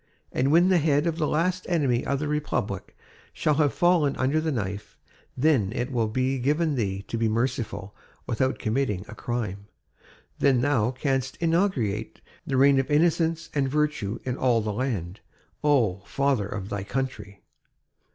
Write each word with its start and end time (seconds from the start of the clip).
And 0.31 0.51
when 0.51 0.69
the 0.69 0.79
head 0.79 1.05
of 1.05 1.19
the 1.19 1.27
last 1.27 1.67
enemy 1.69 2.03
of 2.07 2.17
the 2.17 2.27
Republic 2.27 2.97
shall 3.33 3.53
have 3.61 3.71
fallen 3.71 4.15
under 4.15 4.41
the 4.41 4.51
knife, 4.51 4.97
then 5.37 5.71
it 5.73 5.91
will 5.91 6.07
be 6.07 6.39
given 6.39 6.73
thee 6.73 7.03
to 7.03 7.19
be 7.19 7.29
merciful 7.29 7.93
without 8.25 8.57
committing 8.57 9.05
a 9.07 9.13
crime, 9.13 9.67
then 10.39 10.59
thou 10.61 10.89
canst 10.89 11.37
inaugurate 11.39 12.19
the 12.47 12.57
reign 12.57 12.79
of 12.79 12.89
innocence 12.89 13.51
and 13.53 13.69
virtue 13.69 14.17
in 14.25 14.37
all 14.37 14.59
the 14.61 14.73
land, 14.73 15.19
oh! 15.63 16.01
father 16.07 16.47
of 16.47 16.69
thy 16.69 16.83
country!" 16.83 17.43